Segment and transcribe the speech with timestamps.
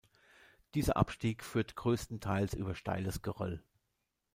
[0.73, 3.63] Dieser Abstieg führt größtenteils über steiles Geröll.